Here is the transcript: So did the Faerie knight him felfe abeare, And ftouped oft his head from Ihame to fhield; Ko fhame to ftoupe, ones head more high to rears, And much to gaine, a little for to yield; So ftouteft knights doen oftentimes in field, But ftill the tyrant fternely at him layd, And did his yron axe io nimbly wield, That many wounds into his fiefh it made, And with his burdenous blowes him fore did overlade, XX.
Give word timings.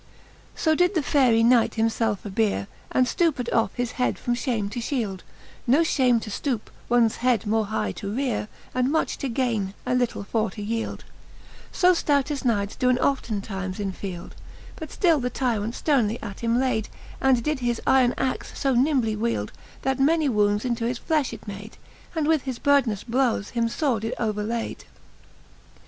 So 0.55 0.73
did 0.73 0.95
the 0.95 1.03
Faerie 1.03 1.43
knight 1.43 1.75
him 1.75 1.87
felfe 1.87 2.23
abeare, 2.25 2.65
And 2.91 3.05
ftouped 3.05 3.53
oft 3.53 3.77
his 3.77 3.91
head 3.91 4.17
from 4.17 4.33
Ihame 4.33 4.67
to 4.71 4.79
fhield; 4.79 5.19
Ko 5.69 5.81
fhame 5.81 6.19
to 6.23 6.31
ftoupe, 6.31 6.71
ones 6.89 7.17
head 7.17 7.45
more 7.45 7.67
high 7.67 7.91
to 7.91 8.11
rears, 8.11 8.47
And 8.73 8.91
much 8.91 9.19
to 9.19 9.29
gaine, 9.29 9.75
a 9.85 9.93
little 9.93 10.23
for 10.23 10.49
to 10.49 10.61
yield; 10.63 11.03
So 11.71 11.91
ftouteft 11.93 12.43
knights 12.45 12.75
doen 12.75 12.97
oftentimes 12.97 13.79
in 13.79 13.91
field, 13.91 14.33
But 14.75 14.89
ftill 14.89 15.21
the 15.21 15.29
tyrant 15.29 15.75
fternely 15.75 16.17
at 16.23 16.39
him 16.39 16.57
layd, 16.57 16.89
And 17.21 17.43
did 17.43 17.59
his 17.59 17.79
yron 17.85 18.15
axe 18.17 18.65
io 18.65 18.73
nimbly 18.73 19.15
wield, 19.15 19.51
That 19.83 19.99
many 19.99 20.27
wounds 20.27 20.65
into 20.65 20.85
his 20.87 20.97
fiefh 20.97 21.31
it 21.31 21.47
made, 21.47 21.77
And 22.15 22.25
with 22.27 22.41
his 22.45 22.57
burdenous 22.57 23.03
blowes 23.03 23.49
him 23.51 23.69
fore 23.69 23.99
did 23.99 24.15
overlade, 24.17 24.79
XX. 24.79 24.83